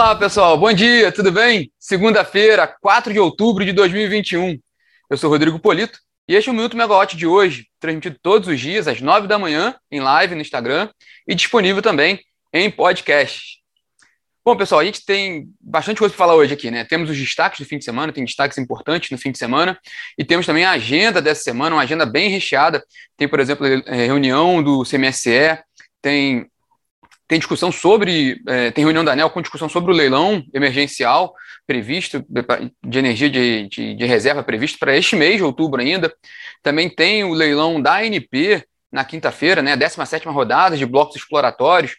Olá, 0.00 0.14
pessoal. 0.14 0.56
Bom 0.56 0.72
dia, 0.72 1.12
tudo 1.12 1.30
bem? 1.30 1.70
Segunda-feira, 1.78 2.66
4 2.80 3.12
de 3.12 3.20
outubro 3.20 3.66
de 3.66 3.72
2021. 3.74 4.58
Eu 5.10 5.16
sou 5.18 5.28
Rodrigo 5.28 5.58
Polito 5.58 5.98
e 6.26 6.34
este 6.34 6.48
é 6.48 6.52
o 6.52 6.54
Minuto 6.54 6.74
Megawatt 6.74 7.14
de 7.14 7.26
hoje, 7.26 7.66
transmitido 7.78 8.16
todos 8.22 8.48
os 8.48 8.58
dias 8.58 8.88
às 8.88 9.02
9 9.02 9.28
da 9.28 9.38
manhã 9.38 9.76
em 9.90 10.00
live 10.00 10.34
no 10.34 10.40
Instagram 10.40 10.88
e 11.28 11.34
disponível 11.34 11.82
também 11.82 12.18
em 12.50 12.70
podcast. 12.70 13.58
Bom, 14.42 14.56
pessoal, 14.56 14.80
a 14.80 14.84
gente 14.86 15.04
tem 15.04 15.50
bastante 15.60 15.98
coisa 15.98 16.14
para 16.14 16.24
falar 16.24 16.34
hoje 16.34 16.54
aqui, 16.54 16.70
né? 16.70 16.82
Temos 16.82 17.10
os 17.10 17.18
destaques 17.18 17.60
do 17.60 17.66
fim 17.66 17.76
de 17.76 17.84
semana, 17.84 18.10
tem 18.10 18.24
destaques 18.24 18.56
importantes 18.56 19.10
no 19.10 19.18
fim 19.18 19.30
de 19.30 19.36
semana, 19.36 19.78
e 20.16 20.24
temos 20.24 20.46
também 20.46 20.64
a 20.64 20.70
agenda 20.70 21.20
dessa 21.20 21.42
semana, 21.42 21.76
uma 21.76 21.82
agenda 21.82 22.06
bem 22.06 22.30
recheada. 22.30 22.82
Tem, 23.18 23.28
por 23.28 23.38
exemplo, 23.38 23.66
reunião 23.86 24.62
do 24.62 24.82
CMSE, 24.82 25.58
tem 26.00 26.50
tem 27.30 27.38
discussão 27.38 27.70
sobre, 27.70 28.42
é, 28.48 28.72
tem 28.72 28.82
reunião 28.82 29.04
da 29.04 29.12
ANEL 29.12 29.30
com 29.30 29.40
discussão 29.40 29.68
sobre 29.68 29.92
o 29.92 29.94
leilão 29.94 30.44
emergencial 30.52 31.32
previsto, 31.64 32.26
de 32.84 32.98
energia 32.98 33.30
de, 33.30 33.68
de, 33.68 33.94
de 33.94 34.04
reserva 34.04 34.42
previsto 34.42 34.80
para 34.80 34.96
este 34.96 35.14
mês 35.14 35.36
de 35.36 35.44
outubro 35.44 35.80
ainda. 35.80 36.12
Também 36.60 36.90
tem 36.90 37.22
o 37.22 37.32
leilão 37.32 37.80
da 37.80 37.98
ANP 37.98 38.64
na 38.90 39.04
quinta-feira, 39.04 39.62
né, 39.62 39.74
a 39.74 39.76
17 39.76 40.26
rodada 40.26 40.76
de 40.76 40.84
blocos 40.84 41.14
exploratórios 41.14 41.94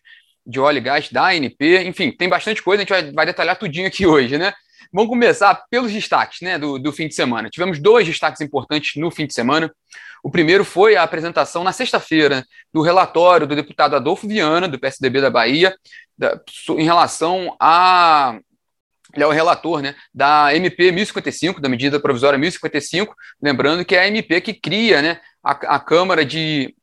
de 0.46 0.60
óleo 0.60 0.80
e 0.80 0.82
gás 0.82 1.10
da 1.10 1.30
ANP. 1.30 1.78
Enfim, 1.86 2.12
tem 2.12 2.28
bastante 2.28 2.62
coisa, 2.62 2.82
a 2.82 2.86
gente 2.86 2.90
vai, 2.90 3.14
vai 3.14 3.26
detalhar 3.26 3.58
tudinho 3.58 3.88
aqui 3.88 4.04
hoje, 4.06 4.38
né? 4.38 4.52
Vamos 4.94 5.10
começar 5.10 5.56
pelos 5.70 5.92
destaques 5.92 6.42
né, 6.42 6.60
do, 6.60 6.78
do 6.78 6.92
fim 6.92 7.08
de 7.08 7.16
semana. 7.16 7.50
Tivemos 7.50 7.80
dois 7.80 8.06
destaques 8.06 8.42
importantes 8.42 9.00
no 9.02 9.10
fim 9.10 9.26
de 9.26 9.34
semana. 9.34 9.74
O 10.22 10.30
primeiro 10.30 10.66
foi 10.66 10.98
a 10.98 11.04
apresentação 11.04 11.64
na 11.64 11.72
sexta-feira 11.72 12.46
do 12.74 12.82
relatório 12.82 13.48
do 13.48 13.56
deputado 13.56 13.96
Adolfo 13.96 14.28
Viana, 14.28 14.68
do 14.68 14.78
PSDB 14.78 15.22
da 15.22 15.30
Bahia, 15.30 15.74
da, 16.18 16.40
em 16.78 16.84
relação 16.84 17.56
a. 17.60 18.38
Ele 19.14 19.24
é 19.24 19.28
o 19.28 19.32
relator 19.32 19.82
né, 19.82 19.96
da 20.14 20.56
MP 20.56 20.92
1055, 20.92 21.60
da 21.60 21.68
medida 21.68 22.00
provisória 22.00 22.40
1055, 22.40 23.14
lembrando 23.42 23.84
que 23.84 23.96
é 23.96 24.00
a 24.00 24.08
MP 24.08 24.40
que 24.40 24.54
cria 24.54 25.02
né, 25.02 25.20
a, 25.44 25.52
a 25.76 25.80
Câmara 25.80 26.24
de, 26.24 26.74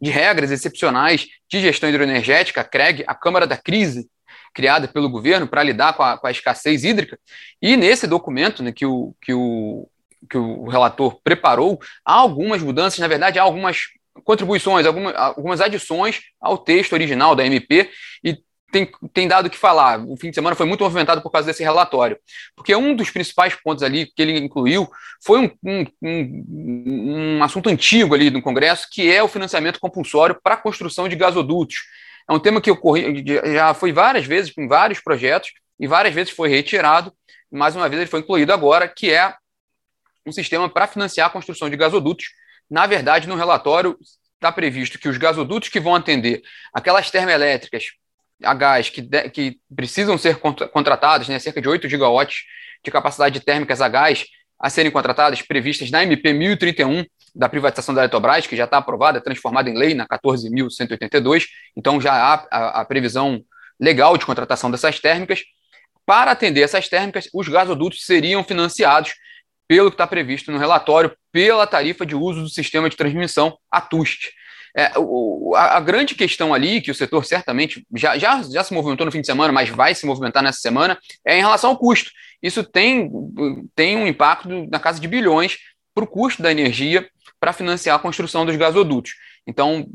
de 0.00 0.10
Regras 0.10 0.50
Excepcionais 0.50 1.26
de 1.48 1.60
Gestão 1.60 1.88
Hidroenergética, 1.88 2.60
a 2.60 2.64
CREG, 2.64 3.04
a 3.06 3.14
Câmara 3.14 3.46
da 3.46 3.56
Crise, 3.56 4.08
criada 4.54 4.88
pelo 4.88 5.10
governo 5.10 5.48
para 5.48 5.62
lidar 5.62 5.94
com 5.94 6.02
a, 6.02 6.16
com 6.16 6.26
a, 6.26 6.30
escassez 6.30 6.84
hídrica. 6.84 7.18
E 7.60 7.76
nesse 7.76 8.06
documento 8.06 8.62
né, 8.62 8.72
que, 8.72 8.86
o, 8.86 9.14
que 9.20 9.34
o 9.34 9.88
que 10.28 10.38
o 10.38 10.68
relator 10.68 11.18
preparou, 11.22 11.78
há 12.04 12.14
algumas 12.14 12.62
mudanças, 12.62 12.98
na 12.98 13.08
verdade, 13.08 13.38
há 13.38 13.42
algumas 13.42 13.88
contribuições, 14.24 14.86
algumas, 14.86 15.14
algumas 15.14 15.60
adições 15.60 16.20
ao 16.40 16.56
texto 16.56 16.92
original 16.92 17.34
da 17.34 17.44
MP 17.44 17.90
e 18.22 18.38
tem, 18.70 18.90
tem 19.12 19.28
dado 19.28 19.46
o 19.46 19.50
que 19.50 19.56
falar. 19.56 20.00
O 20.04 20.16
fim 20.16 20.30
de 20.30 20.34
semana 20.34 20.56
foi 20.56 20.66
muito 20.66 20.82
movimentado 20.82 21.22
por 21.22 21.30
causa 21.30 21.46
desse 21.46 21.62
relatório, 21.62 22.18
porque 22.56 22.74
um 22.74 22.94
dos 22.94 23.10
principais 23.10 23.54
pontos 23.54 23.84
ali 23.84 24.06
que 24.06 24.20
ele 24.20 24.38
incluiu 24.38 24.88
foi 25.24 25.38
um, 25.40 25.50
um, 25.64 25.84
um, 26.02 27.36
um 27.38 27.44
assunto 27.44 27.68
antigo 27.68 28.14
ali 28.14 28.30
no 28.30 28.42
Congresso, 28.42 28.88
que 28.90 29.12
é 29.12 29.22
o 29.22 29.28
financiamento 29.28 29.78
compulsório 29.78 30.38
para 30.42 30.54
a 30.54 30.58
construção 30.58 31.08
de 31.08 31.14
gasodutos. 31.14 31.76
É 32.28 32.32
um 32.32 32.38
tema 32.38 32.60
que 32.60 32.70
ocorreu, 32.70 33.12
já 33.52 33.74
foi 33.74 33.92
várias 33.92 34.24
vezes 34.24 34.52
em 34.56 34.66
vários 34.66 35.00
projetos 35.00 35.52
e 35.78 35.86
várias 35.86 36.14
vezes 36.14 36.32
foi 36.32 36.48
retirado. 36.48 37.12
Mais 37.50 37.76
uma 37.76 37.88
vez 37.88 38.00
ele 38.00 38.10
foi 38.10 38.20
incluído 38.20 38.52
agora, 38.52 38.88
que 38.88 39.12
é 39.12 39.34
um 40.26 40.32
sistema 40.32 40.68
para 40.68 40.86
financiar 40.86 41.26
a 41.26 41.30
construção 41.30 41.68
de 41.68 41.76
gasodutos. 41.76 42.26
Na 42.70 42.86
verdade, 42.86 43.28
no 43.28 43.36
relatório 43.36 43.98
está 44.34 44.50
previsto 44.50 44.98
que 44.98 45.08
os 45.08 45.18
gasodutos 45.18 45.68
que 45.68 45.80
vão 45.80 45.94
atender 45.94 46.42
aquelas 46.72 47.10
termoelétricas 47.10 47.84
a 48.42 48.54
gás 48.54 48.90
que, 48.90 49.02
que 49.30 49.58
precisam 49.74 50.18
ser 50.18 50.38
contratadas, 50.38 51.28
né, 51.28 51.38
cerca 51.38 51.60
de 51.60 51.68
8 51.68 51.88
gigawatts 51.88 52.44
de 52.82 52.90
capacidade 52.90 53.40
térmicas 53.40 53.80
a 53.80 53.88
gás 53.88 54.26
a 54.58 54.70
serem 54.70 54.90
contratadas, 54.90 55.42
previstas 55.42 55.90
na 55.90 56.02
MP 56.02 56.32
1031 56.32 57.04
da 57.34 57.48
privatização 57.48 57.94
da 57.94 58.02
Eletrobras, 58.02 58.46
que 58.46 58.56
já 58.56 58.64
está 58.64 58.78
aprovada, 58.78 59.20
transformada 59.20 59.68
em 59.68 59.76
lei 59.76 59.94
na 59.94 60.06
14.182, 60.06 61.46
então 61.76 62.00
já 62.00 62.12
há 62.12 62.46
a, 62.50 62.80
a 62.80 62.84
previsão 62.84 63.42
legal 63.80 64.16
de 64.16 64.24
contratação 64.24 64.70
dessas 64.70 65.00
térmicas. 65.00 65.42
Para 66.06 66.30
atender 66.30 66.60
essas 66.60 66.88
térmicas, 66.88 67.28
os 67.32 67.48
gasodutos 67.48 68.04
seriam 68.04 68.44
financiados 68.44 69.14
pelo 69.66 69.90
que 69.90 69.94
está 69.94 70.06
previsto 70.06 70.52
no 70.52 70.58
relatório, 70.58 71.16
pela 71.32 71.66
tarifa 71.66 72.04
de 72.04 72.14
uso 72.14 72.42
do 72.42 72.48
sistema 72.48 72.88
de 72.88 72.96
transmissão 72.96 73.58
ATUST. 73.70 74.30
É, 74.76 74.92
o, 74.96 75.54
a, 75.56 75.76
a, 75.76 75.80
grande 75.80 76.14
questão 76.14 76.52
ali, 76.52 76.80
que 76.80 76.90
o 76.90 76.94
setor 76.94 77.24
certamente 77.24 77.86
já, 77.94 78.18
já, 78.18 78.42
já 78.42 78.62
se 78.62 78.74
movimentou 78.74 79.06
no 79.06 79.12
fim 79.12 79.20
de 79.20 79.26
semana, 79.26 79.52
mas 79.52 79.68
vai 79.68 79.94
se 79.94 80.04
movimentar 80.04 80.42
nessa 80.42 80.58
semana, 80.58 80.98
é 81.24 81.38
em 81.38 81.40
relação 81.40 81.70
ao 81.70 81.78
custo. 81.78 82.10
Isso 82.42 82.62
tem, 82.62 83.10
tem 83.74 83.96
um 83.96 84.06
impacto 84.06 84.48
na 84.68 84.78
casa 84.78 85.00
de 85.00 85.08
bilhões 85.08 85.58
para 85.94 86.04
o 86.04 86.08
custo 86.08 86.42
da 86.42 86.50
energia 86.50 87.08
para 87.44 87.52
financiar 87.52 87.96
a 87.96 87.98
construção 87.98 88.46
dos 88.46 88.56
gasodutos. 88.56 89.16
Então, 89.46 89.86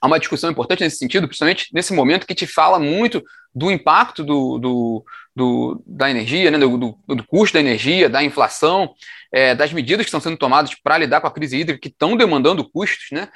há 0.00 0.08
uma 0.08 0.18
discussão 0.18 0.50
importante 0.50 0.82
nesse 0.82 0.96
sentido, 0.96 1.28
principalmente 1.28 1.68
nesse 1.72 1.92
momento 1.92 2.26
que 2.26 2.34
te 2.34 2.48
fala 2.48 2.80
muito 2.80 3.22
do 3.54 3.70
impacto 3.70 4.24
do, 4.24 4.58
do, 4.58 5.04
do 5.36 5.82
da 5.86 6.10
energia, 6.10 6.50
né, 6.50 6.58
do, 6.58 6.98
do, 7.06 7.24
custo 7.28 7.54
da 7.54 7.60
energia, 7.60 8.08
da 8.08 8.24
inflação, 8.24 8.92
é, 9.30 9.54
das 9.54 9.72
medidas 9.72 10.04
que 10.04 10.08
estão 10.08 10.20
sendo 10.20 10.36
tomadas 10.36 10.74
para 10.74 10.98
lidar 10.98 11.20
com 11.20 11.28
a 11.28 11.30
crise 11.30 11.58
hídrica, 11.58 11.78
que 11.80 11.88
estão 11.88 12.16
demandando 12.16 12.68
custos, 12.68 13.06
né, 13.12 13.28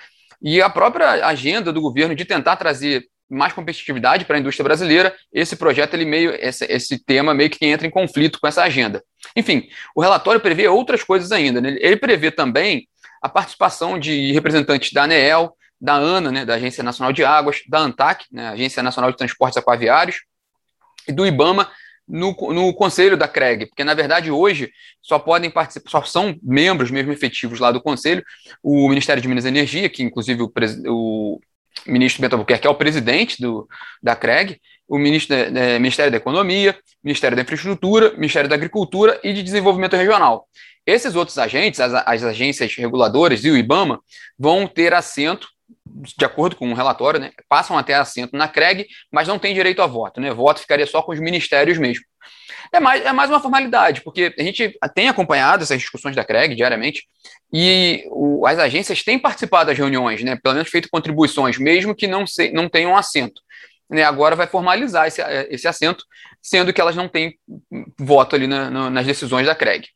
e 0.43 0.61
a 0.61 0.69
própria 0.69 1.25
agenda 1.25 1.73
do 1.73 1.81
governo 1.81 2.17
de 2.17 2.25
tentar 2.25 2.57
trazer 2.57 3.07
mais 3.31 3.53
competitividade 3.53 4.25
para 4.25 4.37
a 4.37 4.41
indústria 4.41 4.65
brasileira, 4.65 5.15
esse 5.33 5.55
projeto, 5.55 5.95
ele 5.95 6.05
meio, 6.05 6.35
esse, 6.35 6.65
esse 6.65 6.99
tema 6.99 7.33
meio 7.33 7.51
que 7.51 7.65
entra 7.65 7.87
em 7.87 7.91
conflito 7.91 8.41
com 8.41 8.49
essa 8.49 8.65
agenda. 8.65 9.03
Enfim, 9.37 9.69
o 9.95 10.03
relatório 10.03 10.41
prevê 10.41 10.67
outras 10.67 11.03
coisas 11.03 11.33
ainda. 11.33 11.61
Né? 11.61 11.77
Ele 11.81 11.97
prevê 11.97 12.31
também 12.31 12.89
a 13.23 13.29
participação 13.29 13.99
de 13.99 14.33
representantes 14.33 14.93
da 14.93 15.05
ANEEL, 15.05 15.57
da 15.81 15.95
ANA, 15.95 16.31
né, 16.33 16.45
da 16.45 16.55
Agência 16.55 16.83
Nacional 16.83 17.13
de 17.13 17.25
Águas, 17.25 17.61
da 17.69 17.79
ANTAC, 17.79 18.27
né, 18.33 18.49
Agência 18.49 18.83
Nacional 18.83 19.11
de 19.11 19.17
Transportes 19.17 19.57
Aquaviários, 19.57 20.23
e 21.09 21.13
do 21.13 21.27
IBAMA 21.27 21.71
no, 22.07 22.33
no 22.53 22.75
conselho 22.75 23.17
da 23.17 23.29
CREG, 23.29 23.67
porque 23.67 23.85
na 23.85 23.95
verdade 23.95 24.31
hoje 24.31 24.71
só 25.01 25.19
podem 25.19 25.51
participar, 25.51 25.91
só 25.91 26.03
são 26.03 26.37
membros 26.43 26.91
mesmo 26.91 27.13
efetivos 27.13 27.61
lá 27.61 27.71
do 27.71 27.81
conselho, 27.81 28.25
o 28.63 28.89
Ministério 28.89 29.23
de 29.23 29.29
Minas 29.29 29.45
e 29.45 29.49
Energia, 29.49 29.89
que 29.89 30.03
inclusive 30.03 30.43
o, 30.43 30.53
o 30.87 31.41
ministro 31.87 32.21
Bento 32.21 32.35
Albuquerque 32.35 32.67
é 32.67 32.71
o 32.71 32.75
presidente 32.75 33.41
do, 33.41 33.69
da 34.03 34.15
CREG, 34.15 34.61
o 34.89 34.99
ministro, 34.99 35.35
é, 35.35 35.79
Ministério 35.79 36.11
da 36.11 36.19
Economia, 36.19 36.77
Ministério 37.03 37.37
da 37.37 37.43
Infraestrutura, 37.43 38.13
Ministério 38.15 38.49
da 38.49 38.57
Agricultura 38.57 39.19
e 39.25 39.33
de 39.33 39.43
Desenvolvimento 39.43 39.97
Regional. 39.97 40.47
Esses 40.87 41.15
outros 41.15 41.39
agentes, 41.39 41.81
as, 41.81 41.93
as 41.95 42.25
agências 42.25 42.75
reguladoras 42.75 43.45
e 43.45 43.51
o 43.51 43.57
IBAMA, 43.57 44.01
vão 44.39 44.67
ter 44.67 44.93
assento 44.93 45.49
de 45.85 46.25
acordo 46.25 46.57
com 46.57 46.69
um 46.69 46.75
relatório, 46.75 47.21
né, 47.21 47.33
passam 47.49 47.77
até 47.77 47.95
assento 47.95 48.37
na 48.37 48.49
CREG, 48.49 48.87
mas 49.11 49.29
não 49.29 49.39
têm 49.39 49.55
direito 49.55 49.83
a 49.83 49.87
voto. 49.87 50.21
Né? 50.21 50.33
Voto 50.33 50.61
ficaria 50.61 50.87
só 50.87 51.03
com 51.03 51.13
os 51.13 51.21
ministérios 51.21 51.79
mesmo. 51.79 52.05
É 52.73 52.81
mais, 52.81 53.05
é 53.05 53.13
mais 53.13 53.29
uma 53.29 53.41
formalidade, 53.41 54.01
porque 54.01 54.35
a 54.39 54.43
gente 54.43 54.79
tem 54.95 55.09
acompanhado 55.09 55.63
essas 55.63 55.79
discussões 55.79 56.17
da 56.17 56.25
CREG 56.25 56.55
diariamente 56.55 57.05
e 57.53 58.05
o, 58.09 58.47
as 58.47 58.59
agências 58.59 59.03
têm 59.03 59.19
participado 59.19 59.67
das 59.67 59.79
reuniões, 59.79 60.23
né, 60.23 60.39
pelo 60.43 60.55
menos 60.55 60.71
feito 60.71 60.89
contribuições, 60.91 61.59
mesmo 61.59 61.95
que 61.95 62.07
não, 62.07 62.27
se, 62.27 62.51
não 62.51 62.69
tenham 62.69 62.97
assento. 62.97 63.43
Né, 63.91 64.03
agora 64.03 64.35
vai 64.35 64.47
formalizar 64.47 65.07
esse, 65.07 65.21
esse 65.51 65.69
assento, 65.69 66.05
sendo 66.41 66.73
que 66.73 66.81
elas 66.81 66.97
não 66.97 67.09
têm 67.09 67.37
voto 67.99 68.35
ali 68.35 68.47
na, 68.47 68.71
na, 68.71 68.89
nas 68.89 69.07
decisões 69.07 69.47
da 69.47 69.55
CREG. 69.55 69.89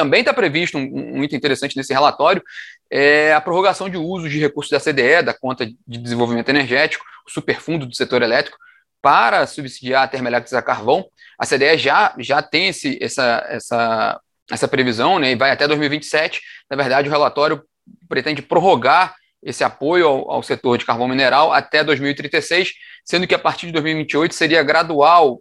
Também 0.00 0.20
está 0.20 0.32
previsto 0.32 0.78
um, 0.78 1.18
um 1.18 1.22
item 1.22 1.36
interessante 1.36 1.76
nesse 1.76 1.92
relatório, 1.92 2.42
é 2.90 3.34
a 3.34 3.40
prorrogação 3.40 3.86
de 3.86 3.98
uso 3.98 4.30
de 4.30 4.38
recursos 4.38 4.70
da 4.70 4.80
CDE, 4.80 5.22
da 5.22 5.34
Conta 5.34 5.66
de 5.66 5.98
Desenvolvimento 5.98 6.48
Energético, 6.48 7.04
o 7.28 7.30
superfundo 7.30 7.84
do 7.84 7.94
setor 7.94 8.22
elétrico, 8.22 8.56
para 9.02 9.46
subsidiar 9.46 10.04
a 10.04 10.08
termoelétrica 10.08 10.58
a 10.58 10.62
carvão. 10.62 11.04
A 11.38 11.44
CDE 11.44 11.76
já, 11.76 12.14
já 12.18 12.40
tem 12.40 12.68
esse, 12.68 12.98
essa, 12.98 13.46
essa, 13.50 14.20
essa 14.50 14.66
previsão, 14.66 15.18
né, 15.18 15.32
e 15.32 15.36
vai 15.36 15.50
até 15.50 15.68
2027. 15.68 16.40
Na 16.70 16.78
verdade, 16.78 17.06
o 17.06 17.12
relatório 17.12 17.62
pretende 18.08 18.40
prorrogar 18.40 19.14
esse 19.42 19.62
apoio 19.62 20.06
ao, 20.06 20.30
ao, 20.30 20.42
setor 20.42 20.78
de 20.78 20.86
carvão 20.86 21.08
mineral 21.08 21.52
até 21.52 21.84
2036, 21.84 22.72
sendo 23.04 23.26
que 23.26 23.34
a 23.34 23.38
partir 23.38 23.66
de 23.66 23.72
2028 23.72 24.34
seria 24.34 24.62
gradual, 24.62 25.38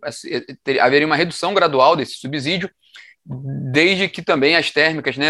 haveria 0.81 1.07
uma 1.07 1.15
redução 1.15 1.53
gradual 1.53 1.95
desse 1.95 2.15
subsídio, 2.15 2.69
desde 3.71 4.09
que 4.09 4.21
também 4.21 4.55
as 4.55 4.71
térmicas, 4.71 5.17
né, 5.17 5.29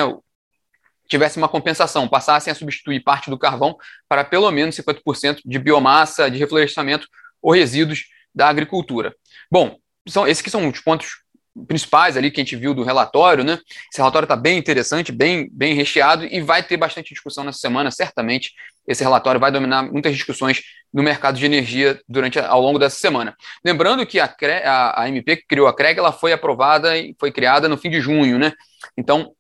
tivessem 1.10 1.42
uma 1.42 1.50
compensação, 1.50 2.07
passassem 2.07 2.51
a 2.51 2.56
substituir 2.56 3.04
parte 3.04 3.30
do 3.30 3.38
carvão 3.38 3.75
para 4.07 4.24
pelo 4.24 4.50
menos 4.51 4.75
50% 4.75 5.42
de 5.44 5.60
biomassa 5.60 6.30
de 6.30 6.38
reflorestamento 6.38 7.07
ou 7.42 7.51
resíduos 7.51 8.06
da 8.34 8.48
agricultura. 8.48 9.13
Bom, 9.51 9.75
são, 10.07 10.28
esses 10.28 10.42
que 10.42 10.51
são 10.51 10.68
os 10.69 10.80
pontos 10.80 11.07
principais 11.68 12.16
ali 12.16 12.31
que 12.31 12.40
a 12.40 12.44
gente 12.44 12.56
viu 12.56 12.74
do 12.74 12.84
relatório, 12.84 13.44
né? 13.44 13.60
Esse 13.92 13.98
relatório 13.98 14.25
está 14.25 14.36
bem 14.36 14.57
interessante, 14.57 15.12
bem, 15.12 15.50
bem 15.51 15.74
recheado 15.74 16.24
e 16.25 16.40
vai 16.42 16.63
ter 16.63 16.78
bastante 16.78 17.13
discussão 17.13 17.44
nessa 17.44 17.60
semana, 17.60 17.92
certamente. 17.92 18.54
Esse 18.89 19.03
relatório 19.03 19.39
vai 19.39 19.51
dominar 19.51 19.83
muitas 19.83 20.13
discussões 20.13 20.63
no 20.91 21.03
mercado 21.03 21.38
de 21.38 21.45
energia 21.45 22.01
durante 22.09 22.39
ao 22.39 22.59
longo 22.59 22.80
dessa 22.80 22.97
semana. 22.97 23.36
Lembrando 23.63 24.03
que 24.03 24.19
a, 24.19 24.36
a, 24.65 25.03
a 25.03 25.07
MP 25.07 25.38
que 25.38 25.45
criou 25.47 25.68
a 25.68 25.75
CREG 25.75 26.00
ela 26.00 26.12
foi 26.12 26.33
aprovada 26.33 26.97
e 26.97 27.15
foi 27.19 27.31
criada 27.31 27.69
no 27.69 27.77
fim 27.77 27.91
de 27.91 28.01
junho, 28.01 28.39
né? 28.39 28.51
Então, 28.97 29.31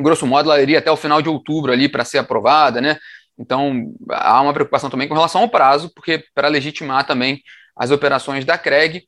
grosso 0.00 0.26
modo, 0.26 0.50
ela 0.50 0.60
iria 0.60 0.80
até 0.80 0.90
o 0.90 0.96
final 0.96 1.22
de 1.22 1.28
outubro 1.28 1.70
ali 1.70 1.88
para 1.88 2.04
ser 2.04 2.18
aprovada, 2.18 2.80
né? 2.80 2.98
Então, 3.38 3.94
há 4.10 4.42
uma 4.42 4.52
preocupação 4.52 4.90
também 4.90 5.06
com 5.06 5.14
relação 5.14 5.42
ao 5.42 5.48
prazo, 5.48 5.88
porque 5.94 6.24
para 6.34 6.48
legitimar 6.48 7.06
também 7.06 7.40
as 7.76 7.92
operações 7.92 8.44
da 8.44 8.58
CREG, 8.58 9.04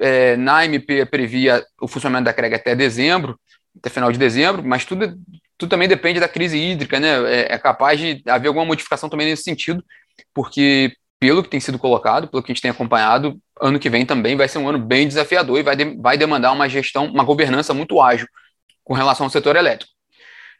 é, 0.00 0.36
na 0.36 0.64
MP 0.64 1.06
previa 1.06 1.64
o 1.80 1.86
funcionamento 1.86 2.24
da 2.24 2.32
CREG 2.32 2.56
até 2.56 2.74
dezembro, 2.74 3.38
até 3.78 3.88
final 3.88 4.10
de 4.10 4.18
dezembro, 4.18 4.64
mas 4.64 4.84
tudo, 4.84 5.16
tudo 5.62 5.70
também 5.70 5.88
depende 5.88 6.18
da 6.18 6.28
crise 6.28 6.58
hídrica, 6.58 6.98
né? 6.98 7.08
É, 7.32 7.54
é 7.54 7.58
capaz 7.58 7.98
de 7.98 8.20
haver 8.26 8.48
alguma 8.48 8.66
modificação 8.66 9.08
também 9.08 9.28
nesse 9.28 9.44
sentido, 9.44 9.84
porque 10.34 10.92
pelo 11.20 11.40
que 11.40 11.48
tem 11.48 11.60
sido 11.60 11.78
colocado, 11.78 12.26
pelo 12.26 12.42
que 12.42 12.50
a 12.50 12.54
gente 12.54 12.62
tem 12.62 12.70
acompanhado, 12.72 13.40
ano 13.60 13.78
que 13.78 13.88
vem 13.88 14.04
também 14.04 14.36
vai 14.36 14.48
ser 14.48 14.58
um 14.58 14.68
ano 14.68 14.78
bem 14.78 15.06
desafiador 15.06 15.56
e 15.56 15.62
vai, 15.62 15.76
de, 15.76 15.96
vai 16.00 16.18
demandar 16.18 16.50
uma 16.50 16.68
gestão, 16.68 17.06
uma 17.06 17.22
governança 17.22 17.72
muito 17.72 18.00
ágil 18.00 18.26
com 18.82 18.92
relação 18.92 19.26
ao 19.26 19.30
setor 19.30 19.54
elétrico. 19.54 19.92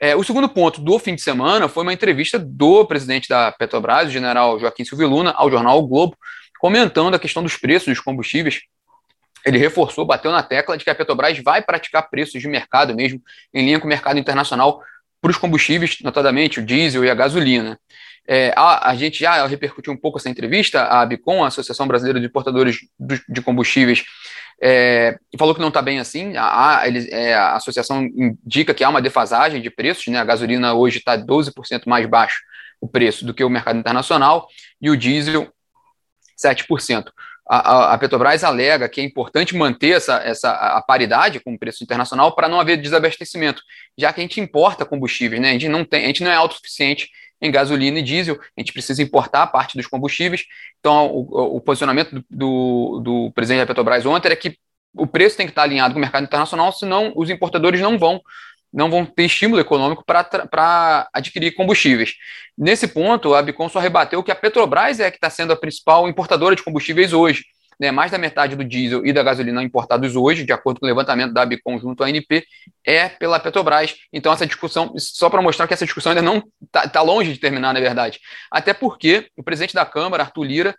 É, 0.01 0.15
o 0.15 0.23
segundo 0.23 0.49
ponto 0.49 0.81
do 0.81 0.97
fim 1.01 1.17
de 1.17 1.23
semana 1.23 1.69
foi 1.69 1.83
uma 1.83 1.93
entrevista 1.93 2.39
do 2.39 2.85
presidente 2.87 3.29
da 3.29 3.51
Petrobras, 3.51 4.07
o 4.07 4.13
general 4.13 4.59
Joaquim 4.61 4.85
Silvio 4.85 5.09
Luna, 5.09 5.33
ao 5.33 5.51
jornal 5.51 5.79
o 5.79 5.87
Globo, 5.87 6.17
comentando 6.61 7.15
a 7.15 7.19
questão 7.19 7.43
dos 7.43 7.57
preços 7.57 7.89
dos 7.89 8.01
combustíveis. 8.01 8.61
Ele 9.45 9.59
reforçou, 9.59 10.05
bateu 10.05 10.31
na 10.31 10.45
tecla 10.45 10.79
de 10.79 10.85
que 10.85 10.91
a 10.91 10.95
Petrobras 10.95 11.37
vai 11.43 11.61
praticar 11.61 12.09
preços 12.09 12.41
de 12.41 12.47
mercado 12.47 12.95
mesmo, 12.95 13.21
em 13.53 13.65
linha 13.65 13.81
com 13.81 13.87
o 13.87 13.89
mercado 13.89 14.19
internacional, 14.19 14.81
para 15.23 15.31
os 15.31 15.39
combustíveis, 15.39 15.99
notadamente 16.03 16.59
o 16.59 16.67
diesel 16.67 17.05
e 17.05 17.11
a 17.11 17.15
gasolina. 17.15 17.79
É, 18.27 18.53
a, 18.57 18.91
a, 18.91 18.95
gente 18.95 19.21
já 19.21 19.47
repercutiu 19.47 19.93
um 19.93 19.97
pouco 19.97 20.19
essa 20.19 20.29
entrevista, 20.29 20.83
a 20.83 21.01
ABICOM, 21.01 21.43
a 21.43 21.49
Associação 21.49 21.87
Brasileira 21.87 22.21
de 22.21 22.27
Importadores 22.27 22.79
de 23.29 23.41
Combustíveis, 23.41 24.05
é, 24.61 25.17
falou 25.39 25.55
que 25.55 25.61
não 25.61 25.69
está 25.69 25.81
bem 25.81 25.99
assim. 25.99 26.37
A, 26.37 26.81
a, 26.81 26.89
é, 26.89 27.35
a, 27.35 27.55
associação 27.55 28.05
indica 28.05 28.75
que 28.75 28.85
há 28.85 28.89
uma 28.89 29.03
defasagem 29.03 29.63
de 29.63 29.71
preços, 29.71 30.07
né? 30.09 30.19
A 30.19 30.25
gasolina 30.25 30.75
hoje 30.75 30.99
está 30.99 31.17
12% 31.17 31.83
mais 31.87 32.07
baixo 32.07 32.41
o 32.81 32.89
preço 32.89 33.25
do 33.25 33.33
que 33.33 33.45
o 33.45 33.51
mercado 33.51 33.79
internacional 33.79 34.49
e 34.81 34.91
o 34.91 34.97
diesel 34.97 35.53
7%. 36.45 37.05
A, 37.49 37.95
a, 37.95 37.99
Petrobras 37.99 38.45
alega 38.45 38.89
que 38.89 39.01
é 39.01 39.05
importante 39.05 39.57
manter 39.57 39.97
essa, 39.97 40.17
essa 40.19 40.51
a 40.51 40.81
paridade 40.81 41.41
com 41.41 41.55
o 41.55 41.59
preço 41.59 41.83
internacional 41.83 42.35
para 42.35 42.49
não 42.49 42.61
haver 42.61 42.77
desabastecimento, 42.77 43.63
já 43.99 44.13
que 44.13 44.21
a 44.21 44.23
gente 44.23 44.41
importa 44.41 44.85
combustíveis, 44.85 45.43
né? 45.43 45.51
A 45.51 45.53
gente 45.53 45.69
não 45.69 45.85
tem, 45.85 46.05
a 46.05 46.07
gente 46.07 46.23
não 46.23 46.31
é 46.31 46.37
autossuficiente 46.37 47.11
em 47.41 47.51
gasolina 47.51 47.99
e 47.99 48.03
diesel, 48.03 48.39
a 48.57 48.61
gente 48.61 48.73
precisa 48.73 49.03
importar 49.03 49.49
parte 49.49 49.77
dos 49.77 49.89
combustíveis. 49.89 50.45
Então, 50.79 51.11
o, 51.11 51.57
o 51.57 51.61
posicionamento 51.61 52.25
do, 52.31 53.01
do, 53.03 53.33
presidente 53.33 53.61
da 53.61 53.67
Petrobras 53.67 54.07
ontem 54.07 54.29
era 54.29 54.37
que 54.37 54.57
o 54.95 55.07
preço 55.07 55.37
tem 55.37 55.47
que 55.47 55.53
estar 55.53 55.63
alinhado 55.63 55.95
com 55.95 55.99
o 55.99 56.01
mercado 56.01 56.25
internacional, 56.25 56.73
senão 56.73 57.13
os 57.17 57.29
importadores 57.29 57.81
não 57.81 57.99
vão 57.99 58.21
não 58.73 58.91
vão 58.91 59.05
ter 59.05 59.25
estímulo 59.25 59.61
econômico 59.61 60.05
para 60.05 61.09
adquirir 61.13 61.53
combustíveis. 61.53 62.15
Nesse 62.57 62.89
ponto, 62.89 63.35
a 63.35 63.43
Bicom 63.43 63.69
só 63.69 63.79
rebateu 63.79 64.23
que 64.23 64.31
a 64.31 64.35
Petrobras 64.35 65.01
é 65.01 65.11
que 65.11 65.17
está 65.17 65.29
sendo 65.29 65.53
a 65.53 65.57
principal 65.57 66.09
importadora 66.09 66.57
de 66.57 66.63
combustíveis 66.63 67.13
hoje 67.13 67.43
né, 67.83 67.91
mais 67.91 68.13
da 68.13 68.19
metade 68.19 68.55
do 68.55 68.65
diesel 68.65 69.05
e 69.05 69.13
da 69.13 69.25
gasolina 69.25 69.61
importados 69.61 70.15
hoje, 70.15 70.45
de 70.45 70.53
acordo 70.53 70.79
com 70.79 70.87
o 70.87 70.89
levantamento 70.89 71.33
da 71.33 71.45
Bicom 71.45 71.81
junto 71.81 72.05
à 72.05 72.07
ANP, 72.07 72.47
é 72.87 73.09
pela 73.09 73.41
Petrobras. 73.41 73.97
Então, 74.13 74.33
essa 74.33 74.47
discussão, 74.47 74.95
só 74.97 75.29
para 75.29 75.43
mostrar 75.43 75.67
que 75.67 75.75
essa 75.75 75.85
discussão 75.85 76.11
ainda 76.11 76.23
não 76.23 76.45
está 76.65 76.89
tá 76.89 77.03
longe 77.03 77.33
de 77.33 77.41
terminar, 77.41 77.75
na 77.75 77.81
verdade. 77.81 78.21
Até 78.51 78.73
porque 78.73 79.29
o 79.37 79.43
presidente 79.43 79.75
da 79.75 79.85
Câmara, 79.85 80.23
Arthur 80.23 80.45
Lira, 80.45 80.77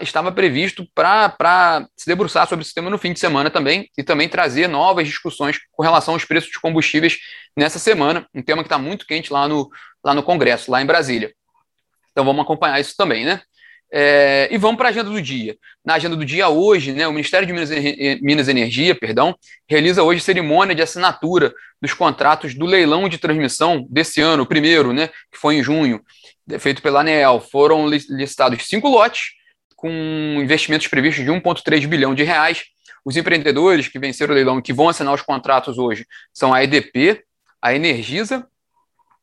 estava 0.00 0.30
previsto 0.30 0.86
para 0.94 1.88
se 1.96 2.06
debruçar 2.06 2.46
sobre 2.46 2.64
esse 2.64 2.74
tema 2.74 2.90
no 2.90 2.98
fim 2.98 3.12
de 3.12 3.20
semana 3.20 3.50
também 3.50 3.88
e 3.96 4.02
também 4.02 4.28
trazer 4.28 4.68
novas 4.68 5.06
discussões 5.06 5.58
com 5.72 5.82
relação 5.82 6.14
aos 6.14 6.24
preços 6.24 6.50
de 6.50 6.60
combustíveis 6.60 7.18
nessa 7.56 7.78
semana, 7.78 8.26
um 8.34 8.42
tema 8.42 8.62
que 8.62 8.66
está 8.66 8.78
muito 8.78 9.06
quente 9.06 9.32
lá 9.32 9.48
no, 9.48 9.70
lá 10.04 10.14
no 10.14 10.22
Congresso, 10.22 10.70
lá 10.70 10.82
em 10.82 10.86
Brasília. 10.86 11.32
Então 12.12 12.24
vamos 12.24 12.42
acompanhar 12.42 12.80
isso 12.80 12.94
também, 12.96 13.24
né? 13.24 13.40
É, 13.90 14.48
e 14.50 14.58
vamos 14.58 14.76
para 14.76 14.88
a 14.88 14.90
agenda 14.90 15.08
do 15.08 15.22
dia. 15.22 15.56
Na 15.82 15.94
agenda 15.94 16.14
do 16.14 16.24
dia 16.24 16.48
hoje, 16.48 16.92
né, 16.92 17.08
o 17.08 17.12
Ministério 17.12 17.46
de 17.46 17.52
Minas, 17.54 17.70
Minas 18.20 18.48
e 18.48 18.50
Energia 18.50 18.94
perdão, 18.94 19.34
realiza 19.66 20.02
hoje 20.02 20.20
cerimônia 20.20 20.74
de 20.74 20.82
assinatura 20.82 21.54
dos 21.80 21.94
contratos 21.94 22.54
do 22.54 22.66
leilão 22.66 23.08
de 23.08 23.16
transmissão 23.16 23.86
desse 23.88 24.20
ano, 24.20 24.42
o 24.42 24.46
primeiro, 24.46 24.92
né, 24.92 25.08
que 25.32 25.38
foi 25.38 25.54
em 25.54 25.62
junho, 25.62 26.02
feito 26.58 26.82
pela 26.82 27.00
ANEEL. 27.00 27.40
Foram 27.40 27.88
listados 27.88 28.66
cinco 28.66 28.88
lotes, 28.88 29.37
com 29.78 29.88
investimentos 30.42 30.88
previstos 30.88 31.24
de 31.24 31.30
1,3 31.30 31.86
bilhão 31.86 32.12
de 32.12 32.24
reais. 32.24 32.64
Os 33.04 33.16
empreendedores 33.16 33.86
que 33.86 33.96
venceram 33.96 34.32
o 34.32 34.34
leilão 34.34 34.58
e 34.58 34.62
que 34.62 34.72
vão 34.72 34.88
assinar 34.88 35.14
os 35.14 35.22
contratos 35.22 35.78
hoje 35.78 36.04
são 36.34 36.52
a 36.52 36.64
EDP, 36.64 37.22
a 37.62 37.72
Energisa, 37.72 38.44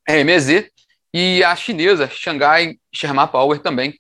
a 0.08 0.14
MZ 0.14 0.70
e 1.14 1.44
a 1.44 1.54
chinesa 1.58 2.10
Shanghai 2.10 2.78
Sherma 2.94 3.28
Power 3.28 3.60
também, 3.60 3.96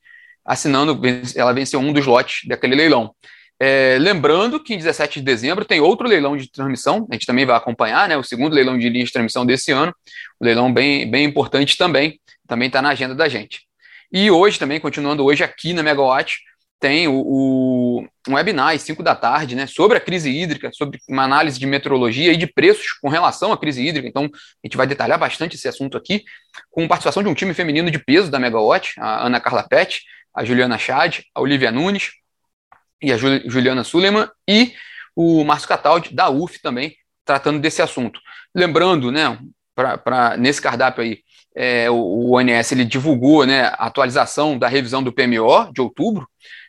assinando, 0.45 0.97
ela 1.35 1.51
venceu 1.51 1.81
um 1.81 1.91
dos 1.91 2.05
lotes 2.05 2.47
daquele 2.47 2.73
leilão. 2.73 3.13
É, 3.59 3.97
lembrando 3.99 4.61
que 4.63 4.73
em 4.73 4.77
17 4.77 5.19
de 5.19 5.25
dezembro 5.25 5.65
tem 5.65 5.81
outro 5.81 6.07
leilão 6.07 6.37
de 6.37 6.49
transmissão, 6.49 7.05
a 7.11 7.15
gente 7.15 7.25
também 7.25 7.45
vai 7.45 7.57
acompanhar, 7.57 8.07
né, 8.07 8.15
o 8.15 8.23
segundo 8.23 8.53
leilão 8.53 8.77
de 8.77 8.87
linha 8.87 9.03
de 9.03 9.11
transmissão 9.11 9.45
desse 9.45 9.73
ano, 9.73 9.93
um 10.39 10.45
leilão 10.45 10.73
bem, 10.73 11.09
bem 11.09 11.25
importante 11.25 11.77
também, 11.77 12.19
também 12.47 12.67
está 12.67 12.81
na 12.81 12.89
agenda 12.89 13.13
da 13.13 13.27
gente. 13.27 13.65
E 14.15 14.31
hoje 14.31 14.57
também, 14.57 14.79
continuando 14.79 15.25
hoje 15.25 15.43
aqui 15.43 15.73
na 15.73 15.83
Megawatt, 15.83 16.37
tem 16.79 17.05
o, 17.05 17.21
o, 17.21 18.07
um 18.29 18.35
webinar 18.35 18.73
às 18.73 18.81
5 18.81 19.03
da 19.03 19.13
tarde, 19.13 19.57
né, 19.57 19.67
sobre 19.67 19.97
a 19.97 19.99
crise 19.99 20.29
hídrica, 20.29 20.71
sobre 20.71 21.01
uma 21.09 21.23
análise 21.23 21.59
de 21.59 21.65
meteorologia 21.65 22.31
e 22.31 22.37
de 22.37 22.47
preços 22.47 22.93
com 23.01 23.09
relação 23.09 23.51
à 23.51 23.57
crise 23.57 23.85
hídrica. 23.85 24.07
Então, 24.07 24.23
a 24.23 24.67
gente 24.67 24.77
vai 24.77 24.87
detalhar 24.87 25.19
bastante 25.19 25.57
esse 25.57 25.67
assunto 25.67 25.97
aqui, 25.97 26.23
com 26.71 26.87
participação 26.87 27.21
de 27.23 27.27
um 27.27 27.33
time 27.33 27.53
feminino 27.53 27.91
de 27.91 27.99
peso 27.99 28.31
da 28.31 28.39
Megawatt, 28.39 28.93
a 28.99 29.25
Ana 29.25 29.41
Carla 29.41 29.67
Pet, 29.67 30.01
a 30.33 30.45
Juliana 30.45 30.77
Chad, 30.77 31.19
a 31.35 31.41
Olivia 31.41 31.69
Nunes 31.69 32.11
e 33.01 33.11
a 33.11 33.17
Juliana 33.17 33.83
Suleiman 33.83 34.29
e 34.47 34.73
o 35.13 35.43
Márcio 35.43 35.67
Cataldi, 35.67 36.15
da 36.15 36.29
UF 36.29 36.61
também, 36.61 36.95
tratando 37.25 37.59
desse 37.59 37.81
assunto. 37.81 38.21
Lembrando, 38.55 39.11
né, 39.11 39.37
pra 39.75 40.37
nesse 40.37 40.61
cardápio 40.61 41.03
aí, 41.03 41.19
é, 41.55 41.89
o, 41.89 41.95
o 41.95 42.37
ONS 42.37 42.71
ele 42.71 42.85
divulgou 42.85 43.45
né, 43.45 43.63
a 43.63 43.85
atualização 43.87 44.57
da 44.57 44.67
revisão 44.67 45.01
do 45.01 45.13
PMO 45.13 45.71
de 45.73 45.81
outubro, 45.81 46.27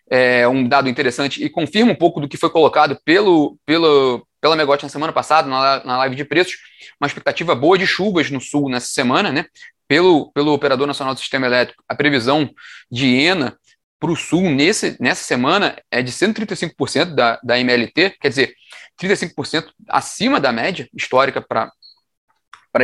é 0.09 0.47
um 0.47 0.69
dado 0.69 0.89
interessante 0.89 1.43
e 1.45 1.51
confirma 1.51 1.93
um 1.93 1.97
pouco 1.97 2.21
do 2.21 2.29
que 2.29 2.37
foi 2.37 2.49
colocado 2.49 2.97
pelo, 3.05 3.59
pelo, 3.67 4.25
pela 4.41 4.55
Megote 4.55 4.85
na 4.85 4.89
semana 4.89 5.13
passada, 5.13 5.49
na, 5.49 5.85
na 5.85 5.99
live 5.99 6.15
de 6.15 6.25
preços, 6.25 6.55
uma 7.01 7.09
expectativa 7.09 7.55
boa 7.55 7.77
de 7.77 7.87
chuvas 7.87 8.31
no 8.31 8.41
sul 8.41 8.69
nessa 8.69 8.87
semana, 8.87 9.33
né? 9.33 9.47
pelo, 9.89 10.31
pelo 10.33 10.53
Operador 10.53 10.87
Nacional 10.87 11.15
do 11.15 11.21
Sistema 11.21 11.47
Elétrico, 11.47 11.83
a 11.89 11.95
previsão 11.95 12.51
de 12.91 13.07
ENA 13.07 13.57
para 13.99 14.11
o 14.11 14.17
Sul 14.17 14.43
nesse, 14.43 14.97
nessa 15.01 15.25
semana 15.25 15.77
é 15.91 16.03
de 16.03 16.13
135% 16.13 17.15
da, 17.15 17.41
da 17.43 17.59
MLT, 17.59 18.17
quer 18.21 18.29
dizer, 18.29 18.55
35% 19.01 19.69
acima 19.89 20.41
da 20.41 20.53
média 20.53 20.89
histórica 20.95 21.41
para 21.41 21.71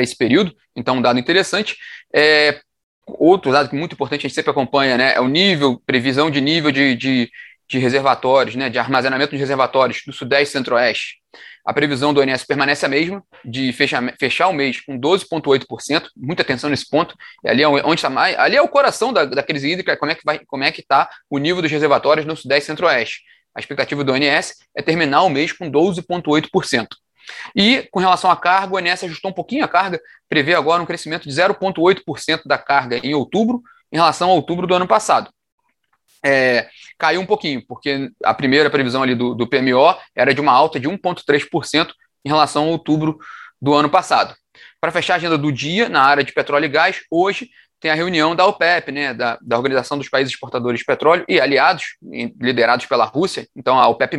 esse 0.01 0.17
período, 0.17 0.55
então 0.77 0.97
um 0.97 1.03
dado 1.03 1.19
interessante. 1.19 1.77
É, 2.15 2.61
outro 3.07 3.51
dado 3.53 3.75
é 3.75 3.79
muito 3.79 3.95
importante, 3.95 4.21
a 4.21 4.29
gente 4.29 4.35
sempre 4.35 4.51
acompanha, 4.51 4.97
né, 4.97 5.15
é 5.15 5.21
o 5.21 5.29
nível, 5.29 5.83
previsão 5.85 6.31
de 6.31 6.41
nível 6.41 6.71
de, 6.71 6.95
de, 6.95 7.31
de 7.69 7.79
reservatórios, 7.79 8.55
né, 8.55 8.69
de 8.69 8.79
armazenamento 8.79 9.33
de 9.33 9.39
reservatórios 9.39 10.03
do 10.07 10.13
Sudeste 10.13 10.51
e 10.51 10.53
Centro-Oeste. 10.53 11.23
A 11.65 11.73
previsão 11.73 12.13
do 12.13 12.21
ONS 12.21 12.45
permanece 12.45 12.85
a 12.85 12.89
mesma, 12.89 13.23
de 13.45 13.73
fechar, 13.73 14.03
fechar 14.19 14.49
o 14.49 14.53
mês 14.53 14.81
com 14.81 14.99
12,8%, 14.99 16.09
muita 16.17 16.43
atenção 16.43 16.69
nesse 16.69 16.89
ponto, 16.89 17.17
ali 17.45 17.63
é 17.63 17.69
onde 17.69 17.95
está 17.95 18.11
mais, 18.11 18.37
ali 18.39 18.57
é 18.57 18.63
o 18.63 18.69
coração 18.69 19.13
da, 19.13 19.25
da 19.25 19.43
crise 19.43 19.71
hídrica, 19.71 19.97
como 19.97 20.11
é 20.11 20.15
que 20.15 20.23
vai, 20.25 20.41
como 20.41 20.65
é 20.65 20.73
que 20.73 20.81
está 20.81 21.09
o 21.31 21.39
nível 21.39 21.63
dos 21.63 21.71
reservatórios 21.71 22.27
no 22.27 22.37
Sudeste 22.37 22.65
e 22.65 22.67
Centro-Oeste. 22.67 23.23
A 23.55 23.61
expectativa 23.61 24.03
do 24.03 24.13
ONS 24.13 24.57
é 24.75 24.83
terminar 24.83 25.23
o 25.23 25.29
mês 25.29 25.53
com 25.53 25.71
12,8%. 25.71 26.87
E 27.55 27.89
com 27.91 28.01
relação 28.01 28.31
à 28.31 28.37
carga, 28.37 28.75
o 28.75 28.77
ONS 28.77 29.05
ajustou 29.05 29.31
um 29.31 29.35
pouquinho 29.35 29.65
a 29.65 29.69
carga, 29.69 30.01
prevê 30.29 30.55
agora 30.55 30.83
um 30.83 30.87
crescimento 30.87 31.29
de 31.29 31.35
0,8% 31.35 32.43
da 32.47 32.59
carga 32.59 32.99
em 33.03 33.15
outubro, 33.15 33.63
em 33.91 33.97
relação 33.97 34.31
a 34.31 34.35
outubro 34.35 34.67
do 34.67 34.75
ano 34.75 34.87
passado. 34.87 35.31
É, 36.25 36.69
caiu 36.99 37.21
um 37.21 37.27
pouquinho, 37.27 37.65
porque 37.67 38.11
a 38.25 38.33
primeira 38.33 38.71
previsão 38.71 39.03
ali 39.03 39.15
do, 39.15 39.35
do 39.35 39.47
PMO 39.47 39.97
era 40.15 40.33
de 40.33 40.41
uma 40.41 40.53
alta 40.53 40.79
de 40.79 40.89
1,3% 40.89 41.93
em 42.25 42.29
relação 42.29 42.65
a 42.65 42.69
outubro 42.69 43.19
do 43.61 43.75
ano 43.75 43.91
passado. 43.91 44.35
Para 44.81 44.93
fechar 44.93 45.15
a 45.15 45.17
agenda 45.17 45.37
do 45.37 45.53
dia, 45.53 45.89
na 45.89 46.03
área 46.03 46.25
de 46.25 46.33
petróleo 46.33 46.67
e 46.67 46.69
gás, 46.69 47.01
hoje 47.11 47.51
tem 47.81 47.91
a 47.91 47.95
reunião 47.95 48.35
da 48.35 48.47
OPEP, 48.47 48.93
né, 48.93 49.13
da, 49.13 49.37
da 49.43 49.57
Organização 49.57 49.99
dos 49.99 50.09
Países 50.09 50.33
Exportadores 50.33 50.79
de 50.79 50.87
Petróleo 50.87 51.25
e 51.29 51.41
aliados, 51.41 51.97
liderados 52.41 52.87
pela 52.87 53.05
Rússia, 53.05 53.47
então 53.57 53.79
a 53.79 53.89
OPEP+, 53.89 54.17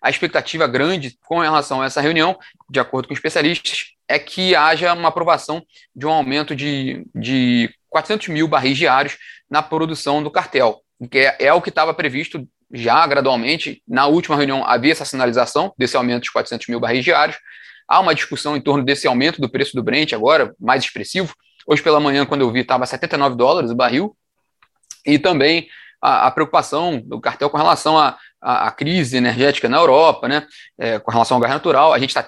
a 0.00 0.08
expectativa 0.08 0.66
grande 0.66 1.16
com 1.26 1.40
relação 1.40 1.82
a 1.82 1.86
essa 1.86 2.00
reunião, 2.00 2.38
de 2.68 2.80
acordo 2.80 3.08
com 3.08 3.14
especialistas, 3.14 3.92
é 4.08 4.18
que 4.18 4.54
haja 4.54 4.92
uma 4.94 5.08
aprovação 5.08 5.64
de 5.94 6.06
um 6.06 6.10
aumento 6.10 6.56
de, 6.56 7.06
de 7.14 7.72
400 7.88 8.28
mil 8.28 8.48
barris 8.48 8.76
diários 8.76 9.18
na 9.48 9.62
produção 9.62 10.22
do 10.22 10.30
cartel, 10.30 10.80
que 11.10 11.18
é, 11.18 11.36
é 11.38 11.52
o 11.52 11.60
que 11.60 11.68
estava 11.68 11.92
previsto 11.92 12.46
já 12.72 13.06
gradualmente. 13.06 13.82
Na 13.86 14.06
última 14.06 14.36
reunião 14.36 14.64
havia 14.64 14.92
essa 14.92 15.04
sinalização 15.04 15.72
desse 15.76 15.96
aumento 15.96 16.24
de 16.24 16.32
400 16.32 16.68
mil 16.68 16.80
barris 16.80 17.04
diários. 17.04 17.38
Há 17.86 18.00
uma 18.00 18.14
discussão 18.14 18.56
em 18.56 18.60
torno 18.60 18.84
desse 18.84 19.06
aumento 19.06 19.40
do 19.40 19.48
preço 19.48 19.74
do 19.74 19.82
Brent 19.82 20.12
agora, 20.12 20.54
mais 20.58 20.84
expressivo. 20.84 21.34
Hoje 21.66 21.82
pela 21.82 22.00
manhã, 22.00 22.24
quando 22.24 22.42
eu 22.42 22.50
vi, 22.50 22.60
estava 22.60 22.86
79 22.86 23.36
dólares 23.36 23.70
o 23.70 23.74
barril. 23.74 24.16
E 25.04 25.18
também 25.18 25.68
a, 26.00 26.26
a 26.26 26.30
preocupação 26.30 27.00
do 27.00 27.20
cartel 27.20 27.50
com 27.50 27.56
relação 27.56 27.98
à 27.98 28.16
a, 28.40 28.68
a, 28.68 28.70
crise 28.70 29.16
energética 29.16 29.68
na 29.68 29.76
Europa, 29.76 30.26
né, 30.26 30.46
é, 30.78 30.98
com 30.98 31.10
relação 31.10 31.36
ao 31.36 31.40
gás 31.40 31.52
natural. 31.52 31.92
A 31.92 31.98
gente 31.98 32.10
está 32.10 32.24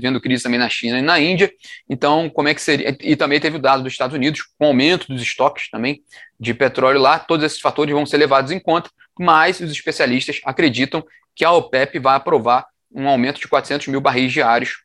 vendo 0.00 0.20
crise 0.20 0.42
também 0.42 0.58
na 0.58 0.68
China 0.68 0.98
e 0.98 1.02
na 1.02 1.18
Índia. 1.18 1.50
Então, 1.88 2.30
como 2.30 2.48
é 2.48 2.54
que 2.54 2.62
seria? 2.62 2.96
E 3.00 3.16
também 3.16 3.40
teve 3.40 3.56
o 3.56 3.60
dado 3.60 3.82
dos 3.82 3.92
Estados 3.92 4.14
Unidos 4.14 4.42
com 4.58 4.66
aumento 4.66 5.08
dos 5.08 5.22
estoques 5.22 5.68
também 5.70 6.02
de 6.38 6.54
petróleo 6.54 7.00
lá. 7.00 7.18
Todos 7.18 7.44
esses 7.44 7.60
fatores 7.60 7.92
vão 7.92 8.06
ser 8.06 8.18
levados 8.18 8.52
em 8.52 8.60
conta, 8.60 8.90
mas 9.18 9.60
os 9.60 9.70
especialistas 9.72 10.40
acreditam 10.44 11.04
que 11.34 11.44
a 11.44 11.52
OPEP 11.52 11.98
vai 11.98 12.16
aprovar 12.16 12.66
um 12.92 13.08
aumento 13.08 13.40
de 13.40 13.48
400 13.48 13.88
mil 13.88 14.00
barris 14.00 14.32
diários 14.32 14.82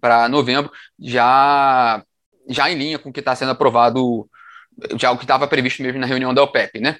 para 0.00 0.28
novembro, 0.28 0.72
já 0.98 2.02
já 2.48 2.70
em 2.70 2.76
linha 2.76 2.98
com 2.98 3.10
o 3.10 3.12
que 3.12 3.20
está 3.20 3.36
sendo 3.36 3.52
aprovado 3.52 4.28
já 4.98 5.10
o 5.10 5.18
que 5.18 5.24
estava 5.24 5.46
previsto 5.46 5.82
mesmo 5.82 6.00
na 6.00 6.06
reunião 6.06 6.32
da 6.34 6.42
OPEP, 6.42 6.80
né? 6.80 6.98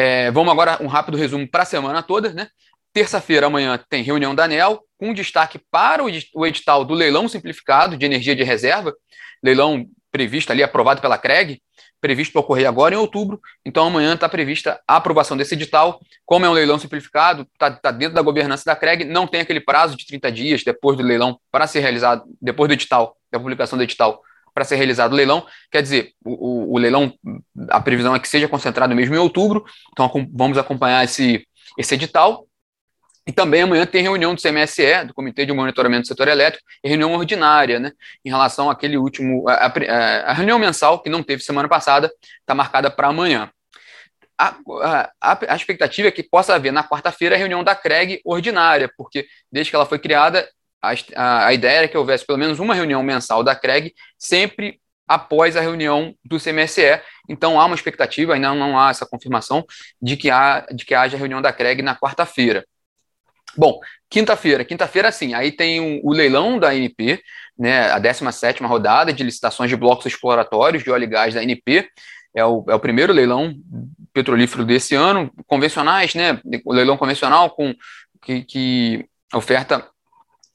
É, 0.00 0.30
vamos 0.30 0.52
agora 0.52 0.78
um 0.80 0.86
rápido 0.86 1.18
resumo 1.18 1.44
para 1.50 1.64
a 1.64 1.66
semana 1.66 2.04
toda, 2.04 2.32
né? 2.32 2.46
Terça-feira, 2.92 3.46
amanhã, 3.46 3.76
tem 3.88 4.00
reunião 4.00 4.32
da 4.32 4.44
ANEL, 4.44 4.84
com 4.96 5.12
destaque 5.12 5.60
para 5.72 6.04
o 6.04 6.46
edital 6.46 6.84
do 6.84 6.94
leilão 6.94 7.28
simplificado 7.28 7.96
de 7.96 8.06
energia 8.06 8.36
de 8.36 8.44
reserva, 8.44 8.94
leilão 9.42 9.86
previsto 10.12 10.52
ali, 10.52 10.62
aprovado 10.62 11.00
pela 11.00 11.18
CREG, 11.18 11.60
previsto 12.00 12.30
para 12.30 12.42
ocorrer 12.42 12.68
agora 12.68 12.94
em 12.94 12.98
outubro. 12.98 13.40
Então, 13.66 13.88
amanhã 13.88 14.14
está 14.14 14.28
prevista 14.28 14.80
a 14.86 14.94
aprovação 14.94 15.36
desse 15.36 15.56
edital. 15.56 16.00
Como 16.24 16.46
é 16.46 16.48
um 16.48 16.52
leilão 16.52 16.78
simplificado, 16.78 17.42
está 17.52 17.68
tá 17.68 17.90
dentro 17.90 18.14
da 18.14 18.22
governança 18.22 18.62
da 18.66 18.76
CREG, 18.76 19.02
não 19.04 19.26
tem 19.26 19.40
aquele 19.40 19.60
prazo 19.60 19.96
de 19.96 20.06
30 20.06 20.30
dias 20.30 20.62
depois 20.62 20.96
do 20.96 21.02
leilão 21.02 21.40
para 21.50 21.66
ser 21.66 21.80
realizado, 21.80 22.22
depois 22.40 22.68
do 22.68 22.74
edital, 22.74 23.16
da 23.32 23.40
publicação 23.40 23.76
do 23.76 23.82
edital, 23.82 24.22
para 24.58 24.64
ser 24.64 24.74
realizado 24.74 25.12
o 25.12 25.14
leilão. 25.14 25.46
Quer 25.70 25.82
dizer, 25.82 26.12
o, 26.24 26.32
o, 26.32 26.72
o, 26.74 26.78
leilão, 26.78 27.14
a 27.70 27.80
previsão 27.80 28.14
é 28.16 28.18
que 28.18 28.28
seja 28.28 28.48
concentrado 28.48 28.92
mesmo 28.92 29.14
em 29.14 29.18
outubro, 29.18 29.64
então 29.92 30.10
vamos 30.34 30.58
acompanhar 30.58 31.04
esse, 31.04 31.46
esse 31.78 31.94
edital. 31.94 32.44
E 33.24 33.30
também 33.30 33.62
amanhã 33.62 33.86
tem 33.86 34.02
reunião 34.02 34.34
do 34.34 34.40
CMSE, 34.40 35.04
do 35.06 35.14
Comitê 35.14 35.46
de 35.46 35.52
Monitoramento 35.52 36.02
do 36.02 36.08
Setor 36.08 36.26
Elétrico, 36.26 36.64
reunião 36.84 37.12
ordinária, 37.12 37.78
né, 37.78 37.92
em 38.24 38.30
relação 38.30 38.68
àquele 38.68 38.96
último. 38.96 39.48
A, 39.48 39.66
a, 39.66 40.30
a 40.30 40.32
reunião 40.32 40.58
mensal, 40.58 41.00
que 41.00 41.10
não 41.10 41.22
teve 41.22 41.42
semana 41.42 41.68
passada, 41.68 42.10
está 42.40 42.52
marcada 42.52 42.90
para 42.90 43.08
amanhã. 43.08 43.48
A, 44.40 44.56
a, 45.20 45.38
a, 45.50 45.56
expectativa 45.56 46.08
é 46.08 46.10
que 46.12 46.22
possa 46.22 46.54
haver 46.54 46.72
na 46.72 46.82
quarta-feira 46.82 47.36
a 47.36 47.38
reunião 47.38 47.62
da 47.62 47.76
CREG 47.76 48.20
ordinária, 48.24 48.90
porque 48.96 49.26
desde 49.52 49.70
que 49.70 49.76
ela 49.76 49.86
foi 49.86 49.98
criada, 49.98 50.48
a, 50.82 51.46
a, 51.46 51.52
ideia 51.52 51.78
era 51.78 51.88
que 51.88 51.98
houvesse 51.98 52.24
pelo 52.24 52.38
menos 52.38 52.58
uma 52.58 52.74
reunião 52.74 53.02
mensal 53.02 53.42
da 53.42 53.54
CREG, 53.54 53.94
sempre 54.16 54.80
após 55.06 55.56
a 55.56 55.60
reunião 55.60 56.14
do 56.24 56.38
CMSE. 56.38 57.00
Então 57.28 57.60
há 57.60 57.64
uma 57.64 57.74
expectativa, 57.74 58.34
ainda 58.34 58.54
não 58.54 58.78
há 58.78 58.90
essa 58.90 59.06
confirmação, 59.06 59.64
de 60.00 60.16
que, 60.16 60.30
há, 60.30 60.66
de 60.72 60.84
que 60.84 60.94
haja 60.94 61.16
reunião 61.16 61.40
da 61.40 61.52
CREG 61.52 61.82
na 61.82 61.96
quarta-feira. 61.96 62.64
Bom, 63.56 63.80
quinta-feira, 64.10 64.64
quinta-feira 64.64 65.10
sim, 65.10 65.34
aí 65.34 65.50
tem 65.50 65.80
o, 65.80 66.06
o 66.06 66.12
leilão 66.12 66.58
da 66.58 66.68
ANP, 66.68 67.20
né, 67.58 67.90
a 67.90 67.98
17 67.98 68.62
rodada 68.62 69.12
de 69.12 69.24
licitações 69.24 69.70
de 69.70 69.76
blocos 69.76 70.06
exploratórios 70.06 70.84
de 70.84 70.90
óleo 70.90 71.04
e 71.04 71.08
gás 71.08 71.34
da 71.34 71.40
ANP, 71.40 71.88
é 72.34 72.44
o, 72.44 72.64
é 72.68 72.74
o 72.74 72.78
primeiro 72.78 73.12
leilão 73.12 73.54
petrolífero 74.12 74.64
desse 74.64 74.94
ano, 74.94 75.32
convencionais, 75.46 76.14
né, 76.14 76.40
o 76.64 76.72
leilão 76.72 76.96
convencional 76.96 77.50
com 77.50 77.74
que, 78.22 78.44
que 78.44 79.06
oferta 79.34 79.88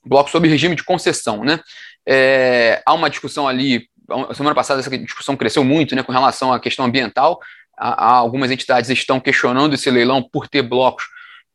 bloco 0.05 0.29
sob 0.29 0.47
regime 0.47 0.75
de 0.75 0.83
concessão, 0.83 1.43
né? 1.43 1.59
É, 2.05 2.81
há 2.85 2.93
uma 2.93 3.09
discussão 3.09 3.47
ali, 3.47 3.87
semana 4.33 4.55
passada 4.55 4.81
essa 4.81 4.97
discussão 4.97 5.37
cresceu 5.37 5.63
muito, 5.63 5.95
né, 5.95 6.03
com 6.03 6.11
relação 6.11 6.51
à 6.51 6.59
questão 6.59 6.85
ambiental. 6.85 7.39
Há, 7.77 8.05
há 8.05 8.13
algumas 8.15 8.51
entidades 8.51 8.89
estão 8.89 9.19
questionando 9.19 9.73
esse 9.73 9.89
leilão 9.89 10.21
por 10.21 10.47
ter 10.47 10.61
blocos 10.61 11.05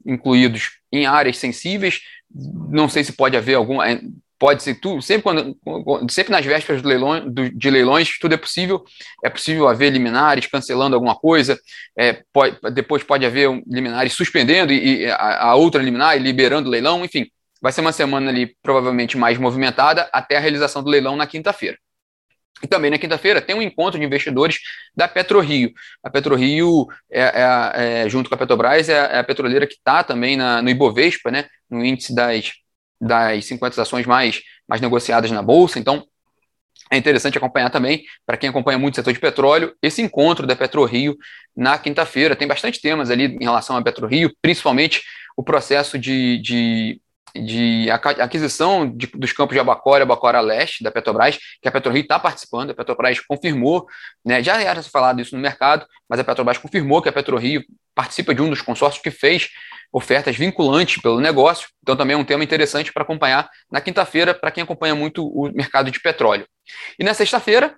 incluídos 0.07 0.78
em 0.90 1.07
áreas 1.07 1.37
sensíveis. 1.37 2.00
Não 2.71 2.88
sei 2.88 3.05
se 3.05 3.12
pode 3.12 3.37
haver 3.37 3.55
algum, 3.55 3.83
é, 3.83 4.00
pode 4.38 4.62
ser 4.62 4.76
tudo, 4.76 5.02
sempre 5.02 5.23
quando, 5.23 5.57
sempre 6.11 6.33
nas 6.33 6.45
vésperas 6.45 6.81
do 6.81 6.88
leilão, 6.88 7.28
do, 7.28 7.50
de 7.50 7.71
leilões, 7.71 8.19
tudo 8.19 8.35
é 8.35 8.37
possível. 8.37 8.85
É 9.25 9.28
possível 9.28 9.69
haver 9.69 9.90
liminares 9.90 10.47
cancelando 10.47 10.95
alguma 10.95 11.17
coisa. 11.17 11.59
É, 11.97 12.23
pode, 12.33 12.57
depois 12.73 13.02
pode 13.02 13.26
haver 13.26 13.49
liminares 13.67 14.12
suspendendo 14.12 14.73
e, 14.73 15.02
e 15.02 15.11
a, 15.11 15.49
a 15.49 15.55
outra 15.57 15.83
liminar 15.83 16.17
e 16.17 16.21
liberando 16.21 16.69
o 16.69 16.73
leilão. 16.73 17.05
Enfim, 17.05 17.28
Vai 17.61 17.73
ser 17.73 17.81
uma 17.81 17.93
semana 17.93 18.31
ali 18.31 18.57
provavelmente 18.62 19.17
mais 19.17 19.38
movimentada 19.38 20.09
até 20.12 20.37
a 20.37 20.41
realização 20.41 20.83
do 20.83 20.91
leilão 20.91 21.17
na 21.17 21.27
quinta-feira. 21.27 21.77
E 22.62 22.67
também 22.67 22.91
na 22.91 22.99
quinta-feira 22.99 23.41
tem 23.41 23.55
um 23.55 23.62
encontro 23.62 23.99
de 23.99 24.05
investidores 24.05 24.59
da 24.95 25.07
PetroRio. 25.07 25.73
A 26.03 26.11
PetroRio, 26.11 26.87
é, 27.11 27.23
é, 27.23 28.03
é, 28.05 28.09
junto 28.09 28.29
com 28.29 28.35
a 28.35 28.38
Petrobras, 28.38 28.88
é, 28.88 28.95
é 28.95 29.19
a 29.19 29.25
petroleira 29.25 29.67
que 29.67 29.75
está 29.75 30.03
também 30.03 30.37
na, 30.37 30.61
no 30.61 30.69
Ibovespa, 30.69 31.31
né, 31.31 31.47
no 31.71 31.85
índice 31.85 32.15
das, 32.15 32.53
das 33.00 33.45
50 33.45 33.81
ações 33.81 34.07
mais, 34.07 34.43
mais 34.67 34.81
negociadas 34.81 35.31
na 35.31 35.43
Bolsa. 35.43 35.79
Então, 35.79 36.05
é 36.91 36.97
interessante 36.97 37.37
acompanhar 37.37 37.71
também, 37.71 38.05
para 38.27 38.37
quem 38.37 38.49
acompanha 38.49 38.79
muito 38.79 38.95
o 38.95 38.97
setor 38.97 39.12
de 39.12 39.21
petróleo, 39.21 39.75
esse 39.83 40.00
encontro 40.00 40.47
da 40.47 40.57
PetroRio 40.57 41.17
na 41.55 41.79
quinta-feira. 41.79 42.35
Tem 42.35 42.49
bastante 42.49 42.81
temas 42.81 43.11
ali 43.11 43.25
em 43.25 43.45
relação 43.45 43.77
à 43.77 43.83
PetroRio, 43.83 44.33
principalmente 44.41 45.03
o 45.37 45.45
processo 45.45 45.99
de, 45.99 46.38
de 46.38 47.00
de 47.35 47.91
aquisição 47.91 48.91
de, 48.91 49.07
dos 49.07 49.33
campos 49.33 49.55
de 49.55 49.61
Abacora 49.61 50.03
Abacora 50.03 50.41
Leste 50.41 50.83
da 50.83 50.91
Petrobras, 50.91 51.39
que 51.61 51.69
a 51.69 51.73
PetroRio 51.73 52.03
está 52.03 52.19
participando, 52.19 52.71
a 52.71 52.75
Petrobras 52.75 53.21
confirmou, 53.21 53.87
né, 54.25 54.43
já 54.43 54.61
era 54.61 54.83
falado 54.83 55.21
isso 55.21 55.35
no 55.35 55.43
mercado, 55.43 55.87
mas 56.09 56.21
a 56.21 56.25
Petrobras 56.25 56.59
confirmou 56.59 57.03
que 57.03 57.09
a 57.09 57.13
PetroRio 57.13 57.65
participa 57.95 58.35
de 58.35 58.43
um 58.43 58.51
dos 58.51 58.63
consórcios 58.63 59.03
que 59.03 59.11
fez 59.11 59.49
ofertas 59.93 60.37
vinculantes 60.37 61.01
pelo 61.01 61.21
negócio, 61.21 61.69
então 61.83 61.97
também 61.97 62.15
é 62.15 62.19
um 62.19 62.25
tema 62.25 62.45
interessante 62.45 62.93
para 62.93 63.03
acompanhar 63.03 63.49
na 63.71 63.81
quinta-feira, 63.81 64.35
para 64.35 64.51
quem 64.51 64.63
acompanha 64.63 64.95
muito 64.95 65.27
o 65.27 65.51
mercado 65.53 65.91
de 65.91 65.99
petróleo. 66.01 66.47
E 66.99 67.05
na 67.05 67.15
sexta-feira, 67.15 67.75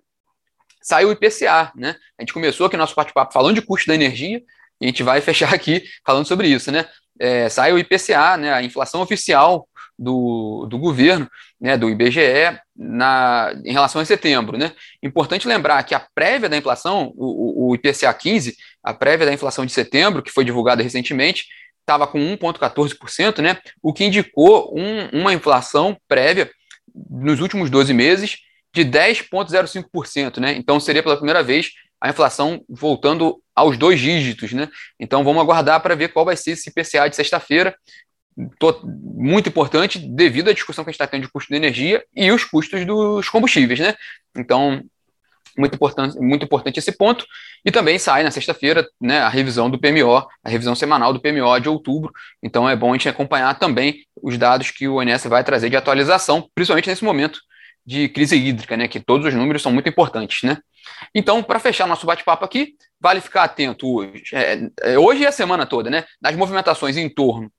saiu 0.82 1.08
o 1.08 1.12
IPCA, 1.12 1.72
né? 1.76 1.94
A 2.18 2.22
gente 2.22 2.32
começou 2.32 2.66
aqui 2.66 2.76
nosso 2.76 2.94
bate-papo 2.94 3.32
falando 3.32 3.54
de 3.54 3.62
custo 3.62 3.86
da 3.86 3.94
energia, 3.94 4.42
e 4.80 4.84
a 4.84 4.88
gente 4.88 5.02
vai 5.02 5.20
fechar 5.22 5.52
aqui 5.52 5.82
falando 6.04 6.26
sobre 6.26 6.48
isso, 6.48 6.70
né? 6.72 6.86
é, 7.20 7.50
sai 7.50 7.72
o 7.72 7.78
IPCA, 7.78 8.38
né, 8.38 8.52
a 8.52 8.62
inflação 8.62 9.02
oficial 9.02 9.68
do, 9.98 10.66
do 10.68 10.78
governo, 10.78 11.30
né, 11.60 11.76
do 11.76 11.90
IBGE, 11.90 12.58
na, 12.74 13.52
em 13.62 13.72
relação 13.72 14.00
a 14.00 14.04
setembro. 14.06 14.56
Né? 14.56 14.72
Importante 15.02 15.46
lembrar 15.46 15.82
que 15.82 15.94
a 15.94 16.06
prévia 16.14 16.48
da 16.48 16.56
inflação, 16.56 17.12
o, 17.14 17.68
o 17.68 17.74
IPCA 17.74 18.12
15, 18.14 18.56
a 18.82 18.94
prévia 18.94 19.26
da 19.26 19.34
inflação 19.34 19.66
de 19.66 19.72
setembro, 19.72 20.22
que 20.22 20.32
foi 20.32 20.46
divulgada 20.46 20.82
recentemente, 20.82 21.44
estava 21.80 22.06
com 22.06 22.18
1,14%, 22.18 23.42
né, 23.42 23.58
o 23.82 23.92
que 23.92 24.04
indicou 24.04 24.74
um, 24.74 25.20
uma 25.20 25.34
inflação 25.34 25.94
prévia 26.08 26.50
nos 27.10 27.40
últimos 27.40 27.68
12 27.68 27.92
meses 27.92 28.38
de 28.74 28.84
10,05%. 28.84 30.38
Né? 30.38 30.54
Então, 30.54 30.80
seria 30.80 31.02
pela 31.02 31.16
primeira 31.16 31.42
vez 31.42 31.70
a 32.00 32.08
inflação 32.08 32.64
voltando 32.68 33.40
aos 33.54 33.76
dois 33.76 34.00
dígitos, 34.00 34.52
né? 34.52 34.68
Então 34.98 35.22
vamos 35.22 35.42
aguardar 35.42 35.80
para 35.80 35.94
ver 35.94 36.08
qual 36.08 36.24
vai 36.24 36.36
ser 36.36 36.52
esse 36.52 36.70
IPCA 36.70 37.08
de 37.08 37.16
sexta-feira. 37.16 37.74
Muito 38.84 39.48
importante 39.48 39.98
devido 39.98 40.48
à 40.48 40.52
discussão 40.52 40.84
que 40.84 40.90
a 40.90 40.92
gente 40.92 41.00
está 41.00 41.06
tendo 41.06 41.22
de 41.22 41.28
custo 41.28 41.50
de 41.50 41.56
energia 41.56 42.02
e 42.14 42.32
os 42.32 42.44
custos 42.44 42.86
dos 42.86 43.28
combustíveis, 43.28 43.78
né? 43.78 43.94
Então, 44.34 44.82
muito 45.58 45.74
importante, 45.74 46.18
muito 46.18 46.44
importante 46.44 46.78
esse 46.78 46.92
ponto. 46.92 47.26
E 47.64 47.70
também 47.70 47.98
sai 47.98 48.22
na 48.22 48.30
sexta-feira 48.30 48.86
né, 49.00 49.20
a 49.20 49.28
revisão 49.28 49.68
do 49.68 49.78
PMO, 49.78 50.26
a 50.42 50.48
revisão 50.48 50.74
semanal 50.74 51.12
do 51.12 51.20
PMO 51.20 51.60
de 51.60 51.68
outubro. 51.68 52.12
Então 52.42 52.68
é 52.68 52.74
bom 52.74 52.90
a 52.90 52.92
gente 52.94 53.08
acompanhar 53.08 53.58
também 53.58 54.04
os 54.22 54.38
dados 54.38 54.70
que 54.70 54.88
o 54.88 54.96
ONS 54.96 55.24
vai 55.24 55.44
trazer 55.44 55.68
de 55.68 55.76
atualização, 55.76 56.48
principalmente 56.54 56.88
nesse 56.88 57.04
momento 57.04 57.40
de 57.84 58.08
crise 58.08 58.36
hídrica, 58.36 58.76
né? 58.76 58.88
Que 58.88 59.00
todos 59.00 59.26
os 59.26 59.34
números 59.34 59.62
são 59.62 59.72
muito 59.72 59.88
importantes, 59.88 60.42
né? 60.42 60.58
Então, 61.14 61.42
para 61.42 61.58
fechar 61.58 61.86
nosso 61.86 62.06
bate-papo 62.06 62.44
aqui, 62.44 62.74
vale 63.00 63.20
ficar 63.20 63.44
atento 63.44 63.88
hoje, 63.88 64.24
é, 64.32 64.70
é, 64.82 64.98
hoje 64.98 65.22
e 65.22 65.26
a 65.26 65.32
semana 65.32 65.66
toda, 65.66 65.90
né? 65.90 66.04
Nas 66.20 66.36
movimentações 66.36 66.96
em 66.96 67.08
torno 67.08 67.50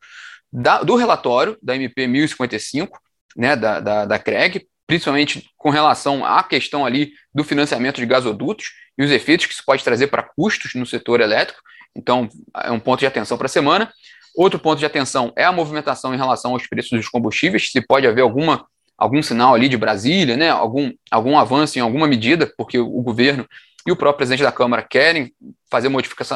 da, 0.52 0.84
do 0.84 0.96
relatório 0.96 1.58
da 1.62 1.76
MP 1.76 2.08
1055, 2.08 3.00
né? 3.36 3.56
Da, 3.56 3.80
da, 3.80 4.06
da 4.06 4.20
CREG, 4.20 4.68
principalmente 4.88 5.50
com 5.58 5.70
relação 5.70 6.26
à 6.26 6.44
questão 6.44 6.86
ali 6.86 7.12
do 7.34 7.44
financiamento 7.44 7.98
de 7.98 8.06
gasodutos 8.06 8.72
e 8.98 9.04
os 9.04 9.12
efeitos 9.12 9.46
que 9.46 9.54
isso 9.54 9.64
pode 9.66 9.84
trazer 9.84 10.08
para 10.08 10.24
custos 10.36 10.76
no 10.76 10.86
setor 10.86 11.22
elétrico. 11.22 11.62
Então, 11.96 12.30
é 12.64 12.72
um 12.72 12.80
ponto 12.80 13.00
de 13.00 13.06
atenção 13.06 13.38
para 13.38 13.46
a 13.46 13.50
semana. 13.50 13.92
Outro 14.36 14.60
ponto 14.60 14.80
de 14.80 14.86
atenção 14.86 15.34
é 15.36 15.44
a 15.44 15.52
movimentação 15.52 16.14
em 16.14 16.18
relação 16.18 16.52
aos 16.52 16.68
preços 16.68 16.92
dos 16.92 17.10
combustíveis, 17.10 17.70
se 17.72 17.82
pode 17.82 18.08
haver 18.08 18.22
alguma 18.22 18.66
algum 19.02 19.24
sinal 19.24 19.56
ali 19.56 19.68
de 19.68 19.78
Brasília, 19.78 20.38
né, 20.38 20.52
algum, 20.52 20.92
algum 21.10 21.36
avanço 21.36 21.80
em 21.80 21.82
alguma 21.82 22.06
medida, 22.06 22.54
porque 22.56 22.78
o 22.78 23.02
governo 23.02 23.48
e 23.86 23.92
o 23.92 23.96
próprio 23.96 24.18
presidente 24.18 24.44
da 24.44 24.52
Câmara 24.52 24.84
querem 24.84 25.34
fazer 25.72 25.90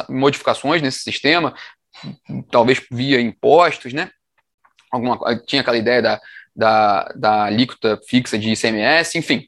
modificações 0.08 0.82
nesse 0.82 0.98
sistema, 0.98 1.54
talvez 2.50 2.84
via 2.90 3.20
impostos, 3.20 3.92
né? 3.92 4.10
Alguma, 4.90 5.16
tinha 5.46 5.62
aquela 5.62 5.76
ideia 5.76 6.02
da, 6.02 6.20
da, 6.56 7.12
da 7.14 7.44
alíquota 7.44 8.00
fixa 8.08 8.36
de 8.36 8.50
ICMS, 8.50 9.16
enfim. 9.16 9.46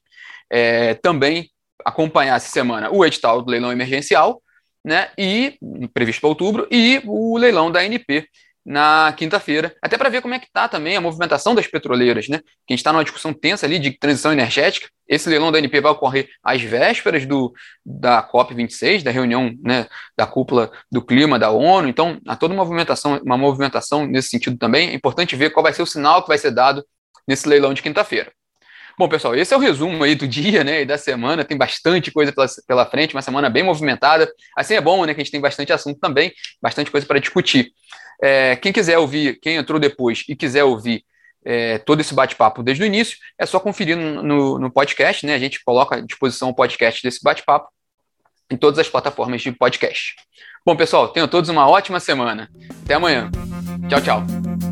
É, 0.49 0.95
também 0.95 1.51
acompanhar 1.85 2.37
essa 2.37 2.49
semana 2.49 2.89
o 2.89 3.05
edital 3.05 3.43
do 3.43 3.51
leilão 3.51 3.73
emergencial, 3.73 4.41
né? 4.85 5.11
E 5.19 5.59
previsto 5.93 6.21
para 6.21 6.29
outubro, 6.29 6.69
e 6.71 7.03
o 7.05 7.37
leilão 7.37 7.69
da 7.69 7.81
ANP, 7.81 8.29
na 8.69 9.15
quinta-feira, 9.17 9.75
até 9.81 9.97
para 9.97 10.11
ver 10.11 10.21
como 10.21 10.35
é 10.35 10.39
que 10.39 10.45
está 10.45 10.69
também 10.69 10.95
a 10.95 11.01
movimentação 11.01 11.55
das 11.55 11.67
petroleiras, 11.67 12.29
né? 12.29 12.39
Que 12.39 12.45
a 12.69 12.73
gente 12.75 12.81
está 12.81 12.93
numa 12.93 13.03
discussão 13.03 13.33
tensa 13.33 13.65
ali 13.65 13.79
de 13.79 13.93
transição 13.99 14.31
energética. 14.31 14.89
Esse 15.09 15.27
leilão 15.27 15.51
da 15.51 15.59
NP 15.59 15.81
vai 15.81 15.91
ocorrer 15.91 16.29
às 16.45 16.61
vésperas 16.61 17.25
do, 17.25 17.51
da 17.83 18.23
COP26, 18.23 19.03
da 19.03 19.11
reunião 19.11 19.55
né, 19.65 19.87
da 20.15 20.27
cúpula 20.27 20.71
do 20.93 21.01
clima 21.01 21.39
da 21.39 21.51
ONU. 21.51 21.89
Então, 21.89 22.21
há 22.29 22.37
toda 22.37 22.53
uma 22.53 22.63
movimentação, 22.63 23.19
uma 23.25 23.39
movimentação 23.39 24.07
nesse 24.07 24.29
sentido 24.29 24.59
também. 24.59 24.91
É 24.91 24.95
importante 24.95 25.35
ver 25.35 25.49
qual 25.49 25.63
vai 25.63 25.73
ser 25.73 25.81
o 25.81 25.87
sinal 25.87 26.21
que 26.21 26.29
vai 26.29 26.37
ser 26.37 26.51
dado 26.51 26.85
nesse 27.27 27.49
leilão 27.49 27.73
de 27.73 27.81
quinta-feira. 27.81 28.31
Bom, 28.99 29.09
pessoal, 29.09 29.35
esse 29.35 29.55
é 29.55 29.57
o 29.57 29.61
resumo 29.61 30.05
aí 30.05 30.15
do 30.15 30.27
dia, 30.29 30.63
né, 30.63 30.83
e 30.83 30.85
da 30.85 30.99
semana. 30.99 31.43
Tem 31.43 31.57
bastante 31.57 32.11
coisa 32.13 32.33
pela, 32.33 32.47
pela 32.67 32.85
frente, 32.85 33.15
uma 33.15 33.23
semana 33.23 33.49
bem 33.49 33.63
movimentada. 33.63 34.31
Assim 34.55 34.75
é 34.75 34.81
bom, 34.81 35.07
né, 35.07 35.15
que 35.15 35.23
a 35.23 35.25
gente 35.25 35.33
tem 35.33 35.41
bastante 35.41 35.73
assunto 35.73 35.99
também, 35.99 36.35
bastante 36.61 36.91
coisa 36.91 37.07
para 37.07 37.19
discutir. 37.19 37.73
É, 38.23 38.57
quem 38.57 38.73
quiser 38.73 38.99
ouvir, 38.99 39.39
quem 39.41 39.57
entrou 39.57 39.79
depois 39.79 40.25
e 40.29 40.35
quiser 40.35 40.65
ouvir 40.65 41.05
é, 41.45 41.79
todo 41.79 42.01
esse 42.01 42.13
bate-papo 42.13 42.63
desde 42.63 42.83
o 42.83 42.87
início, 42.87 43.17
é 43.39 43.47
só 43.47 43.61
conferir 43.61 43.97
no, 43.97 44.23
no, 44.23 44.59
no, 44.59 44.71
podcast, 44.71 45.25
né? 45.25 45.35
A 45.35 45.39
gente 45.39 45.63
coloca 45.65 45.97
à 45.97 46.01
disposição 46.01 46.51
o 46.51 46.55
podcast 46.55 47.03
desse 47.03 47.23
bate-papo 47.23 47.69
em 48.51 48.57
todas 48.57 48.79
as 48.79 48.89
plataformas 48.89 49.43
de 49.43 49.53
podcast. 49.53 50.17
Bom, 50.65 50.77
pessoal, 50.77 51.09
tenham 51.09 51.29
todos 51.29 51.49
uma 51.49 51.69
ótima 51.69 52.01
semana. 52.01 52.51
Até 52.85 52.95
amanhã. 52.95 53.31
Tchau, 53.89 54.01
tchau. 54.01 54.68